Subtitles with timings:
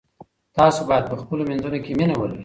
[0.57, 2.39] تاسو باید په خپلو منځونو کې مینه ولرئ.